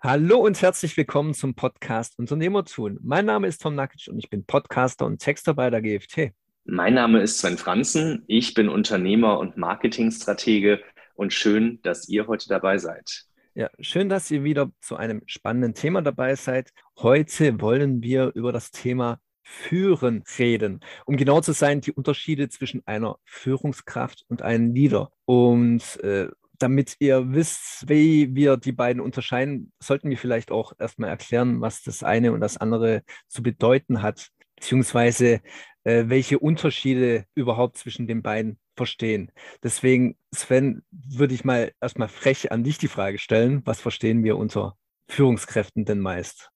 [0.00, 3.00] Hallo und herzlich willkommen zum Podcast Unternehmer tun.
[3.02, 6.30] Mein Name ist Tom Nakic und ich bin Podcaster und Texter bei der GFT.
[6.66, 8.22] Mein Name ist Sven Franzen.
[8.28, 10.80] Ich bin Unternehmer und Marketingstratege
[11.16, 13.24] und schön, dass ihr heute dabei seid.
[13.56, 16.70] Ja, schön, dass ihr wieder zu einem spannenden Thema dabei seid.
[16.98, 20.78] Heute wollen wir über das Thema Führen reden.
[21.06, 25.10] Um genau zu sein, die Unterschiede zwischen einer Führungskraft und einem Leader.
[25.24, 26.28] Und äh,
[26.58, 31.82] damit ihr wisst, wie wir die beiden unterscheiden, sollten wir vielleicht auch erstmal erklären, was
[31.82, 35.40] das eine und das andere zu bedeuten hat, beziehungsweise
[35.84, 39.32] äh, welche Unterschiede überhaupt zwischen den beiden verstehen.
[39.62, 44.36] Deswegen, Sven, würde ich mal erstmal frech an dich die Frage stellen, was verstehen wir
[44.36, 44.76] unter
[45.08, 46.50] Führungskräften denn meist?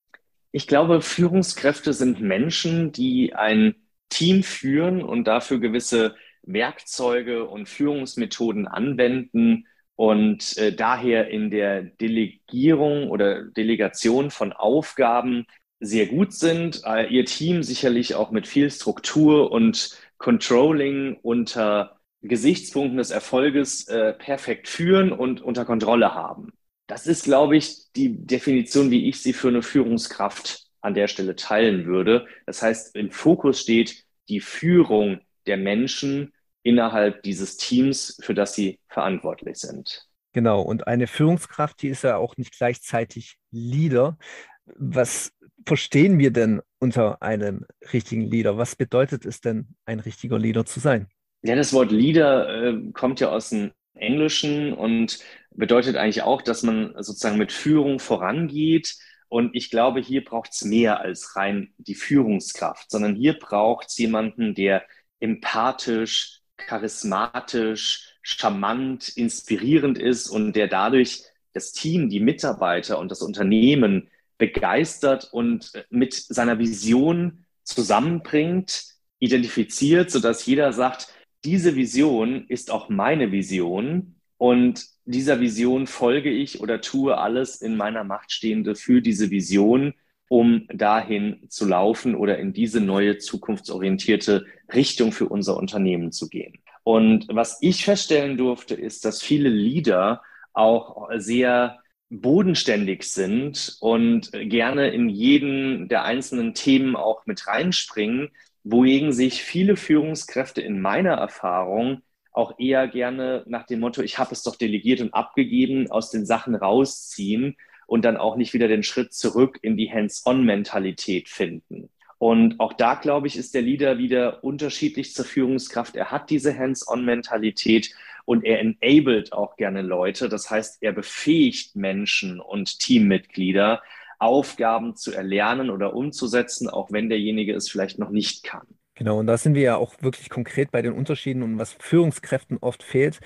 [0.53, 3.75] Ich glaube, Führungskräfte sind Menschen, die ein
[4.11, 9.67] Team führen und dafür gewisse Werkzeuge und Führungsmethoden anwenden,
[10.03, 15.47] und äh, daher in der Delegierung oder Delegation von Aufgaben
[15.79, 16.83] sehr gut sind.
[16.85, 24.13] Äh, ihr Team sicherlich auch mit viel Struktur und Controlling unter Gesichtspunkten des Erfolges äh,
[24.15, 26.53] perfekt führen und unter Kontrolle haben.
[26.89, 31.37] Das ist, glaube ich, die Definition, wie ich sie für eine Führungskraft an der Stelle
[31.37, 32.27] teilen würde.
[32.45, 38.79] Das heißt, im Fokus steht die Führung der Menschen innerhalb dieses Teams, für das sie
[38.89, 40.07] verantwortlich sind.
[40.33, 44.17] Genau, und eine Führungskraft, die ist ja auch nicht gleichzeitig Leader.
[44.65, 45.33] Was
[45.67, 48.57] verstehen wir denn unter einem richtigen Leader?
[48.57, 51.09] Was bedeutet es denn, ein richtiger Leader zu sein?
[51.43, 55.19] Ja, das Wort Leader äh, kommt ja aus dem Englischen und
[55.51, 58.97] bedeutet eigentlich auch, dass man sozusagen mit Führung vorangeht.
[59.29, 63.99] Und ich glaube, hier braucht es mehr als rein die Führungskraft, sondern hier braucht es
[63.99, 64.85] jemanden, der
[65.21, 74.09] empathisch, charismatisch, charmant, inspirierend ist und der dadurch das Team, die Mitarbeiter und das Unternehmen
[74.39, 78.87] begeistert und mit seiner Vision zusammenbringt,
[79.19, 81.09] identifiziert, sodass jeder sagt,
[81.45, 87.77] diese Vision ist auch meine Vision und dieser Vision folge ich oder tue alles in
[87.77, 89.95] meiner Macht Stehende für diese Vision,
[90.29, 96.59] um dahin zu laufen oder in diese neue zukunftsorientierte Richtung für unser Unternehmen zu gehen.
[96.85, 100.23] Und was ich feststellen durfte, ist, dass viele Leader
[100.53, 101.79] auch sehr
[102.11, 108.31] bodenständig sind und gerne in jeden der einzelnen Themen auch mit reinspringen,
[108.65, 112.03] wohingegen sich viele Führungskräfte in meiner Erfahrung
[112.33, 116.25] auch eher gerne nach dem Motto, ich habe es doch delegiert und abgegeben, aus den
[116.25, 117.57] Sachen rausziehen
[117.93, 121.91] und dann auch nicht wieder den Schritt zurück in die Hands-on-Mentalität finden.
[122.17, 125.95] Und auch da, glaube ich, ist der Leader wieder unterschiedlich zur Führungskraft.
[125.95, 127.95] Er hat diese Hands-on-Mentalität
[128.25, 130.31] und er enabled auch gerne Leute.
[130.31, 133.83] Das heißt, er befähigt Menschen und Teammitglieder,
[134.19, 138.67] Aufgaben zu erlernen oder umzusetzen, auch wenn derjenige es vielleicht noch nicht kann.
[138.95, 142.57] Genau, und da sind wir ja auch wirklich konkret bei den Unterschieden und was Führungskräften
[142.61, 143.21] oft fehlt.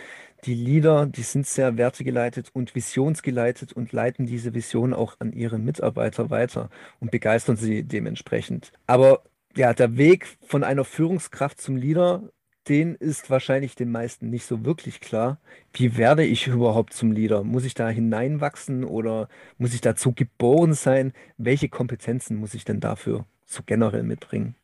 [0.47, 5.59] Die Leader, die sind sehr wertegeleitet und visionsgeleitet und leiten diese Vision auch an ihre
[5.59, 6.71] Mitarbeiter weiter
[7.01, 8.73] und begeistern sie dementsprechend.
[8.87, 9.25] Aber
[9.57, 12.31] ja, der Weg von einer Führungskraft zum Leader,
[12.69, 15.41] den ist wahrscheinlich den meisten nicht so wirklich klar.
[15.73, 17.43] Wie werde ich überhaupt zum Leader?
[17.43, 19.29] Muss ich da hineinwachsen oder
[19.59, 21.13] muss ich dazu geboren sein?
[21.39, 24.55] Welche Kompetenzen muss ich denn dafür so generell mitbringen?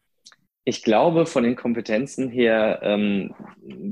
[0.65, 3.34] Ich glaube, von den Kompetenzen her ähm,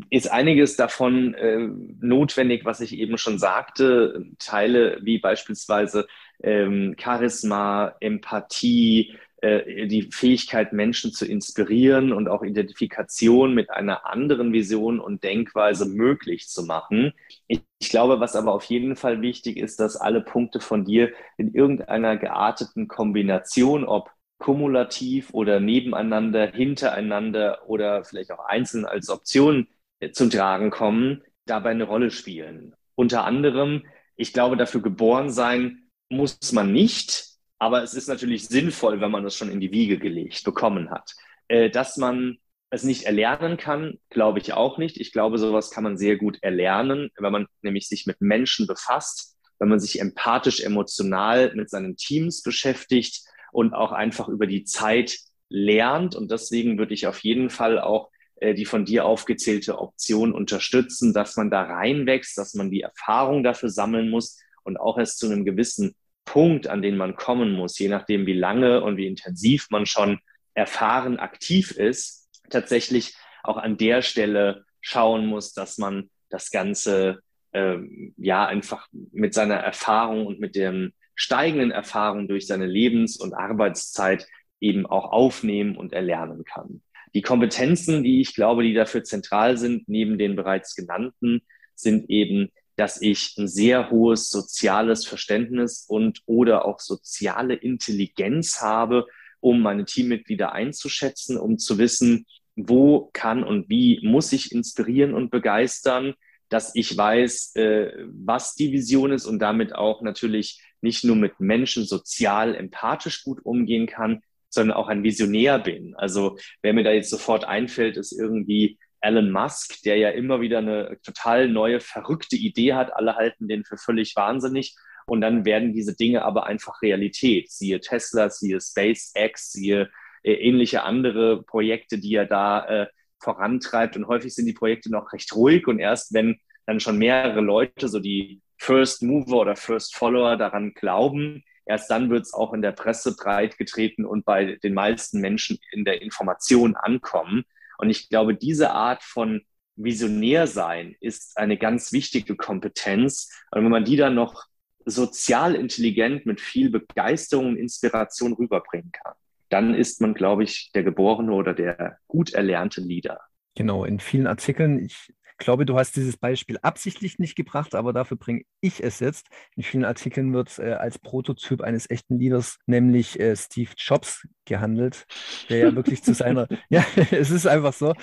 [0.08, 1.68] ist einiges davon äh,
[2.00, 4.24] notwendig, was ich eben schon sagte.
[4.38, 6.06] Teile wie beispielsweise
[6.42, 14.52] ähm, Charisma, Empathie, äh, die Fähigkeit, Menschen zu inspirieren und auch Identifikation mit einer anderen
[14.52, 17.12] Vision und Denkweise möglich zu machen.
[17.48, 21.10] Ich, ich glaube, was aber auf jeden Fall wichtig ist, dass alle Punkte von dir
[21.36, 29.68] in irgendeiner gearteten Kombination, ob kumulativ oder nebeneinander, hintereinander oder vielleicht auch einzeln als Option
[30.00, 32.74] äh, zum Tragen kommen, dabei eine Rolle spielen.
[32.96, 33.84] Unter anderem,
[34.16, 37.26] ich glaube, dafür geboren sein muss man nicht,
[37.58, 41.14] aber es ist natürlich sinnvoll, wenn man es schon in die Wiege gelegt bekommen hat.
[41.48, 42.38] Äh, dass man
[42.70, 44.96] es nicht erlernen kann, glaube ich auch nicht.
[44.96, 49.36] Ich glaube, sowas kann man sehr gut erlernen, wenn man nämlich sich mit Menschen befasst,
[49.58, 53.22] wenn man sich empathisch, emotional mit seinen Teams beschäftigt,
[53.52, 55.18] und auch einfach über die Zeit
[55.48, 56.14] lernt.
[56.14, 61.12] Und deswegen würde ich auf jeden Fall auch äh, die von dir aufgezählte Option unterstützen,
[61.12, 65.26] dass man da reinwächst, dass man die Erfahrung dafür sammeln muss und auch erst zu
[65.26, 65.94] einem gewissen
[66.24, 70.20] Punkt, an den man kommen muss, je nachdem, wie lange und wie intensiv man schon
[70.54, 77.20] erfahren aktiv ist, tatsächlich auch an der Stelle schauen muss, dass man das Ganze
[77.52, 83.34] ähm, ja einfach mit seiner Erfahrung und mit dem steigenden Erfahrung durch seine Lebens- und
[83.34, 84.26] Arbeitszeit
[84.58, 86.80] eben auch aufnehmen und erlernen kann.
[87.14, 91.42] Die Kompetenzen, die ich glaube, die dafür zentral sind, neben den bereits genannten,
[91.74, 99.06] sind eben, dass ich ein sehr hohes soziales Verständnis und oder auch soziale Intelligenz habe,
[99.40, 102.24] um meine Teammitglieder einzuschätzen, um zu wissen,
[102.56, 106.14] wo kann und wie muss ich inspirieren und begeistern,
[106.50, 111.40] dass ich weiß, äh, was die Vision ist und damit auch natürlich nicht nur mit
[111.40, 114.20] Menschen sozial empathisch gut umgehen kann,
[114.50, 115.94] sondern auch ein Visionär bin.
[115.96, 120.58] Also wer mir da jetzt sofort einfällt, ist irgendwie Elon Musk, der ja immer wieder
[120.58, 122.92] eine total neue, verrückte Idee hat.
[122.92, 124.74] Alle halten den für völlig wahnsinnig.
[125.06, 127.50] Und dann werden diese Dinge aber einfach Realität.
[127.50, 129.90] Siehe Tesla, siehe SpaceX, siehe
[130.22, 132.86] äh, ähnliche andere Projekte, die er da äh,
[133.20, 133.96] vorantreibt.
[133.96, 135.66] Und häufig sind die Projekte noch recht ruhig.
[135.66, 140.74] Und erst wenn dann schon mehrere Leute, so die First Mover oder First Follower daran
[140.74, 145.20] glauben, Erst dann wird es auch in der Presse breit getreten und bei den meisten
[145.20, 147.44] Menschen in der Information ankommen.
[147.78, 149.42] Und ich glaube, diese Art von
[149.76, 153.30] Visionär sein ist eine ganz wichtige Kompetenz.
[153.52, 154.46] Und wenn man die dann noch
[154.84, 159.14] sozial intelligent mit viel Begeisterung und Inspiration rüberbringen kann,
[159.50, 163.20] dann ist man, glaube ich, der geborene oder der gut erlernte Leader.
[163.56, 168.16] Genau, in vielen Artikeln, ich glaube, du hast dieses Beispiel absichtlich nicht gebracht, aber dafür
[168.16, 169.26] bringe ich es jetzt.
[169.56, 175.06] In vielen Artikeln wird äh, als Prototyp eines echten Leaders, nämlich äh, Steve Jobs, gehandelt,
[175.48, 177.94] der ja wirklich zu seiner, ja, es ist einfach so.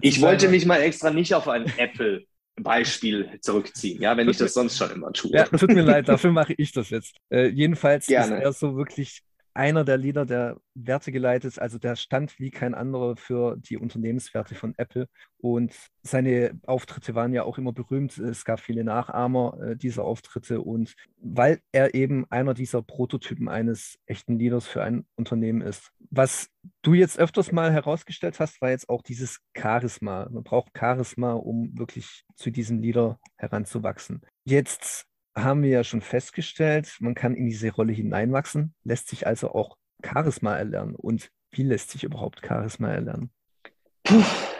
[0.00, 0.52] Ich wollte seiner...
[0.52, 2.24] mich mal extra nicht auf ein Apple
[2.56, 5.32] Beispiel zurückziehen, ja, wenn ich das sonst schon immer tue.
[5.32, 7.16] Ja, tut mir leid, dafür mache ich das jetzt.
[7.30, 8.36] Äh, jedenfalls Gerne.
[8.36, 9.22] ist er so wirklich
[9.54, 13.78] einer der Leader, der Werte geleitet ist, also der stand wie kein anderer für die
[13.78, 15.08] Unternehmenswerte von Apple.
[15.38, 15.72] Und
[16.02, 18.18] seine Auftritte waren ja auch immer berühmt.
[18.18, 20.60] Es gab viele Nachahmer äh, dieser Auftritte.
[20.60, 25.92] Und weil er eben einer dieser Prototypen eines echten Leaders für ein Unternehmen ist.
[26.10, 26.48] Was
[26.82, 30.28] du jetzt öfters mal herausgestellt hast, war jetzt auch dieses Charisma.
[30.30, 34.20] Man braucht Charisma, um wirklich zu diesem Leader heranzuwachsen.
[34.44, 39.50] Jetzt haben wir ja schon festgestellt, man kann in diese Rolle hineinwachsen, lässt sich also
[39.50, 40.94] auch Charisma erlernen.
[40.94, 43.30] Und wie lässt sich überhaupt Charisma erlernen?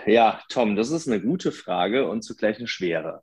[0.06, 3.22] Ja, Tom, das ist eine gute Frage und zugleich eine schwere.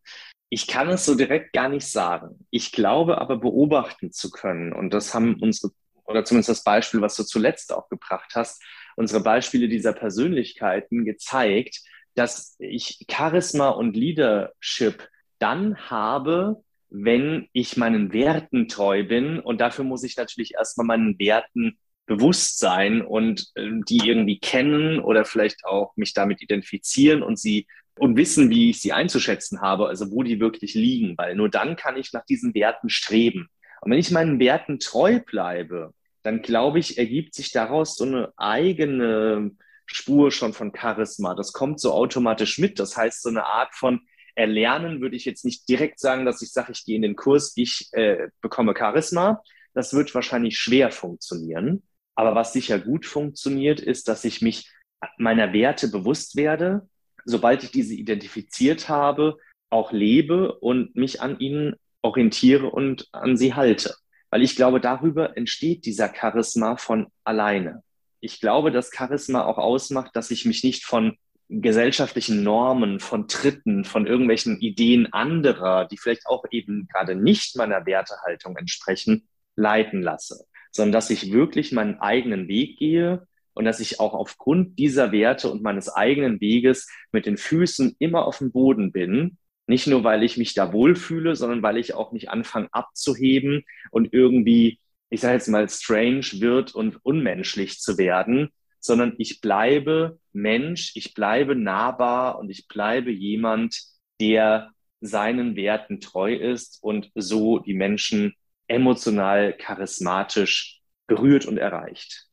[0.49, 2.45] Ich kann es so direkt gar nicht sagen.
[2.49, 5.71] Ich glaube aber beobachten zu können, und das haben unsere,
[6.05, 8.61] oder zumindest das Beispiel, was du zuletzt auch gebracht hast,
[8.95, 11.81] unsere Beispiele dieser Persönlichkeiten gezeigt,
[12.15, 15.07] dass ich Charisma und Leadership
[15.39, 19.39] dann habe, wenn ich meinen Werten treu bin.
[19.39, 24.99] Und dafür muss ich natürlich erstmal meinen Werten bewusst sein und äh, die irgendwie kennen
[24.99, 27.67] oder vielleicht auch mich damit identifizieren und sie
[27.97, 31.75] und wissen, wie ich sie einzuschätzen habe, also wo die wirklich liegen, weil nur dann
[31.75, 33.47] kann ich nach diesen Werten streben.
[33.81, 35.93] Und wenn ich meinen Werten treu bleibe,
[36.23, 39.51] dann glaube ich, ergibt sich daraus so eine eigene
[39.85, 41.35] Spur schon von Charisma.
[41.35, 42.79] Das kommt so automatisch mit.
[42.79, 44.01] Das heißt, so eine Art von
[44.35, 47.53] Erlernen würde ich jetzt nicht direkt sagen, dass ich sage, ich gehe in den Kurs,
[47.55, 49.41] ich äh, bekomme Charisma.
[49.73, 51.83] Das wird wahrscheinlich schwer funktionieren.
[52.15, 54.69] Aber was sicher gut funktioniert, ist, dass ich mich
[55.17, 56.87] meiner Werte bewusst werde,
[57.25, 59.37] sobald ich diese identifiziert habe,
[59.69, 63.95] auch lebe und mich an ihnen orientiere und an sie halte.
[64.29, 67.83] Weil ich glaube, darüber entsteht dieser Charisma von alleine.
[68.19, 71.17] Ich glaube, dass Charisma auch ausmacht, dass ich mich nicht von
[71.51, 77.85] gesellschaftlichen Normen, von Tritten, von irgendwelchen Ideen anderer, die vielleicht auch eben gerade nicht meiner
[77.85, 79.27] Wertehaltung entsprechen,
[79.57, 84.79] leiten lasse, sondern dass ich wirklich meinen eigenen Weg gehe und dass ich auch aufgrund
[84.79, 89.37] dieser Werte und meines eigenen Weges mit den Füßen immer auf dem Boden bin.
[89.67, 94.13] Nicht nur, weil ich mich da wohlfühle, sondern weil ich auch nicht anfange abzuheben und
[94.13, 94.79] irgendwie,
[95.09, 101.13] ich sage jetzt mal, strange wird und unmenschlich zu werden, sondern ich bleibe Mensch, ich
[101.13, 103.81] bleibe nahbar und ich bleibe jemand,
[104.19, 108.33] der seinen Werten treu ist und so die Menschen
[108.67, 112.27] emotional, charismatisch berührt und erreicht.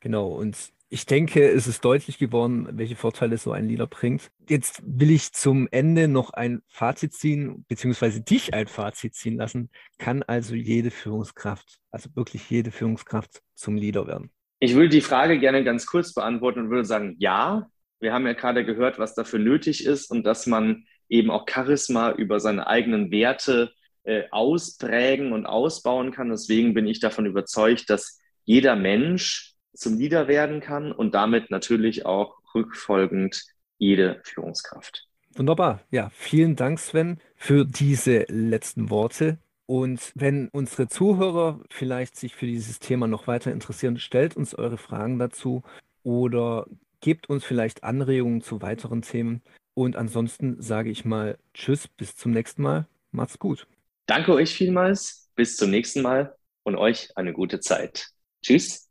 [0.00, 0.56] Genau, und
[0.92, 4.32] ich denke, es ist deutlich geworden, welche Vorteile so ein Leader bringt.
[4.48, 9.70] Jetzt will ich zum Ende noch ein Fazit ziehen, beziehungsweise dich ein Fazit ziehen lassen.
[9.98, 14.32] Kann also jede Führungskraft, also wirklich jede Führungskraft zum Leader werden?
[14.60, 17.66] Ich würde die Frage gerne ganz kurz beantworten und würde sagen, ja.
[17.98, 22.12] Wir haben ja gerade gehört, was dafür nötig ist und dass man eben auch Charisma
[22.12, 23.72] über seine eigenen Werte
[24.04, 26.30] äh, ausprägen und ausbauen kann.
[26.30, 32.06] Deswegen bin ich davon überzeugt, dass jeder Mensch zum Leader werden kann und damit natürlich
[32.06, 33.44] auch rückfolgend
[33.78, 35.06] jede Führungskraft.
[35.34, 35.80] Wunderbar.
[35.90, 39.38] Ja, vielen Dank, Sven, für diese letzten Worte.
[39.70, 44.78] Und wenn unsere Zuhörer vielleicht sich für dieses Thema noch weiter interessieren, stellt uns eure
[44.78, 45.62] Fragen dazu
[46.02, 46.66] oder
[47.00, 49.42] gebt uns vielleicht Anregungen zu weiteren Themen.
[49.74, 52.88] Und ansonsten sage ich mal Tschüss, bis zum nächsten Mal.
[53.12, 53.68] Macht's gut.
[54.06, 55.30] Danke euch vielmals.
[55.36, 56.34] Bis zum nächsten Mal
[56.64, 58.08] und euch eine gute Zeit.
[58.42, 58.89] Tschüss.